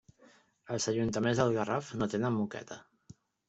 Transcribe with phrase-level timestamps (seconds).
[0.75, 2.83] Els ajuntaments del Garraf no tenen moqueta.